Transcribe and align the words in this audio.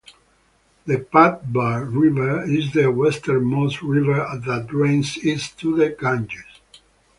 The 0.87 0.97
Pabbar 0.97 1.85
River 1.85 2.43
is 2.49 2.73
the 2.73 2.89
westernmost 2.89 3.83
river 3.83 4.27
that 4.47 4.65
drains 4.65 5.15
east 5.23 5.59
to 5.59 5.75
the 5.75 5.89
Ganges. 5.89 6.41